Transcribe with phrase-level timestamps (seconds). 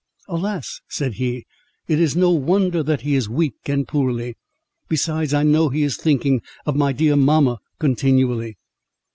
[0.27, 1.45] —"Alas!" said he,
[1.87, 4.35] "it is no wonder that he is weak and poorly;
[4.89, 8.57] besides, I know he is thinking of my dear mamma continually."